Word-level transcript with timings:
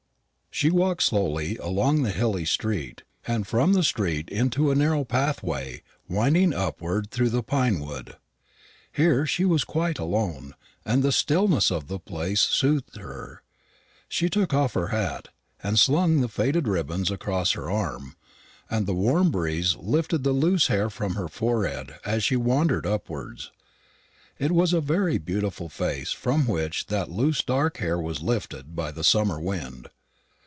She 0.53 0.69
walked 0.69 1.01
slowly 1.01 1.55
along 1.57 2.03
the 2.03 2.11
hilly 2.11 2.43
street, 2.43 3.03
and 3.25 3.47
from 3.47 3.71
the 3.71 3.83
street 3.85 4.27
into 4.27 4.69
a 4.69 4.75
narrow 4.75 5.05
pathway 5.05 5.81
winding 6.09 6.53
upward 6.53 7.09
through 7.09 7.29
the 7.29 7.41
pine 7.41 7.79
wood. 7.79 8.17
Here 8.91 9.25
she 9.25 9.45
was 9.45 9.63
quite 9.63 9.97
alone, 9.97 10.53
and 10.85 11.01
the 11.01 11.13
stillness 11.13 11.71
of 11.71 11.87
the 11.87 11.97
place 11.99 12.41
soothed 12.41 12.97
her. 12.97 13.43
She 14.09 14.29
took 14.29 14.53
off 14.53 14.73
her 14.73 14.89
hat, 14.89 15.29
and 15.63 15.79
slung 15.79 16.19
the 16.19 16.27
faded 16.27 16.67
ribbons 16.67 17.09
across 17.09 17.53
her 17.53 17.71
arm; 17.71 18.17
and 18.69 18.85
the 18.85 18.93
warm 18.93 19.31
breeze 19.31 19.77
lifted 19.77 20.25
the 20.25 20.33
loose 20.33 20.67
hair 20.67 20.89
from 20.89 21.15
her 21.15 21.29
forehead 21.29 21.95
as 22.03 22.25
she 22.25 22.35
wandered 22.35 22.85
upwards. 22.85 23.51
It 24.37 24.51
was 24.51 24.73
a 24.73 24.81
very 24.81 25.17
beautiful 25.17 25.69
face 25.69 26.11
from 26.11 26.45
which 26.45 26.87
that 26.87 27.09
loose 27.09 27.41
dark 27.41 27.77
hair 27.77 27.97
was 27.97 28.21
lifted 28.21 28.75
by 28.75 28.91
the 28.91 29.05
summer 29.05 29.39
wind. 29.39 29.87